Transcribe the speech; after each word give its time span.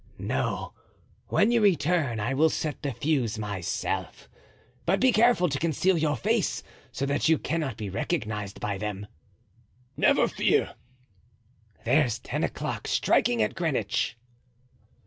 "No. 0.17 0.73
When 1.27 1.51
you 1.51 1.61
return 1.61 2.19
I 2.19 2.33
will 2.33 2.49
set 2.49 2.81
the 2.81 2.91
fuse 2.91 3.37
myself, 3.37 4.27
but 4.83 4.99
be 4.99 5.11
careful 5.11 5.47
to 5.47 5.59
conceal 5.59 5.95
your 5.95 6.15
face, 6.15 6.63
so 6.91 7.05
that 7.05 7.29
you 7.29 7.37
cannot 7.37 7.77
be 7.77 7.87
recognized 7.87 8.59
by 8.59 8.79
them." 8.79 9.05
"Never 9.95 10.27
fear." 10.27 10.73
"There's 11.85 12.17
ten 12.17 12.43
o'clock 12.43 12.87
striking 12.87 13.43
at 13.43 13.53
Greenwich." 13.53 14.17